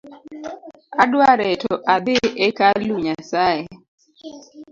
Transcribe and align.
Adwa 1.01 1.29
reto 1.43 1.73
adhii 1.93 2.35
e 2.45 2.47
kalu 2.57 2.95
Nyasae 3.05 3.65